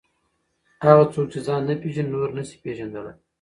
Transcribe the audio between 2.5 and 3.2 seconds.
پېژندلی.